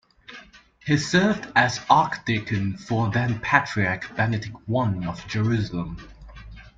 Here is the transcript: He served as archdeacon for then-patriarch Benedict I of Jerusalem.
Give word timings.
He 0.83 0.97
served 0.97 1.51
as 1.55 1.79
archdeacon 1.87 2.75
for 2.75 3.11
then-patriarch 3.11 4.15
Benedict 4.15 4.55
I 4.67 5.05
of 5.05 5.27
Jerusalem. 5.27 5.97